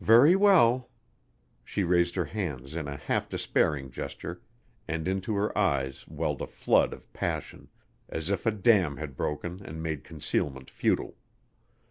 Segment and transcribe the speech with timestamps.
[0.00, 0.88] "Very well."
[1.62, 4.40] She raised her hands in a half despairing gesture
[4.88, 7.68] and into her eyes welled a flood of passion
[8.08, 11.16] as if a dam had broken and made concealment futile.